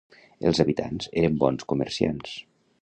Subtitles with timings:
[0.51, 2.35] Els habitants eren bons comerciants.